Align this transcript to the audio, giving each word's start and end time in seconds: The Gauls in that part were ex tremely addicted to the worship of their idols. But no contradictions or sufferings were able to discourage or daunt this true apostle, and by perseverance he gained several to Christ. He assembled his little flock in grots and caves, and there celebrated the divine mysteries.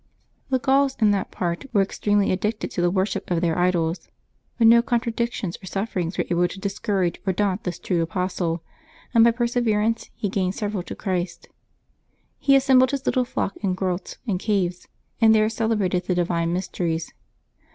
The 0.49 0.57
Gauls 0.57 0.97
in 0.99 1.11
that 1.11 1.29
part 1.29 1.65
were 1.73 1.81
ex 1.81 1.99
tremely 1.99 2.31
addicted 2.31 2.71
to 2.71 2.81
the 2.81 2.89
worship 2.89 3.29
of 3.29 3.39
their 3.39 3.55
idols. 3.55 4.07
But 4.57 4.65
no 4.65 4.81
contradictions 4.81 5.59
or 5.61 5.67
sufferings 5.67 6.17
were 6.17 6.25
able 6.31 6.47
to 6.47 6.59
discourage 6.59 7.21
or 7.27 7.33
daunt 7.33 7.65
this 7.65 7.77
true 7.77 8.01
apostle, 8.01 8.63
and 9.13 9.23
by 9.23 9.29
perseverance 9.29 10.09
he 10.15 10.27
gained 10.27 10.55
several 10.55 10.81
to 10.81 10.95
Christ. 10.95 11.49
He 12.39 12.55
assembled 12.55 12.89
his 12.89 13.05
little 13.05 13.25
flock 13.25 13.55
in 13.57 13.75
grots 13.75 14.17
and 14.25 14.39
caves, 14.39 14.87
and 15.21 15.35
there 15.35 15.49
celebrated 15.49 16.05
the 16.07 16.15
divine 16.15 16.51
mysteries. 16.51 17.13